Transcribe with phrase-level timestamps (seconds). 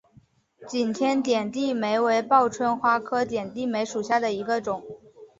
[0.67, 4.83] 景天点地梅为报春花科点地梅属下的一个种。